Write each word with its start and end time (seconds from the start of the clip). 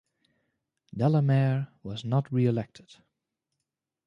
Delamere 0.95 1.67
was 1.83 2.03
not 2.03 2.31
re-elected. 2.33 2.95